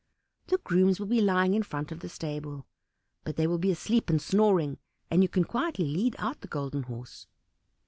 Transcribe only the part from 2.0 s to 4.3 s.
stable; but they will be asleep and